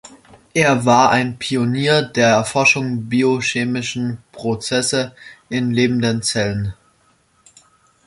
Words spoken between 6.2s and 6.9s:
Zellen.